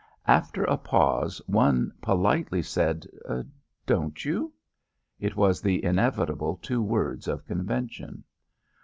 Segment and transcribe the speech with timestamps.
[0.25, 3.05] After a pause one politely said,
[3.85, 4.51] "Don't you?"
[5.19, 8.23] It was the inevitable two words of convention.